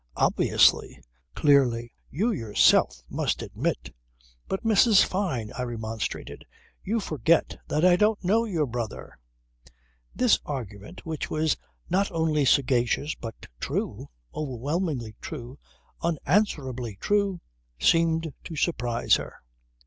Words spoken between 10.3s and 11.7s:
argument which was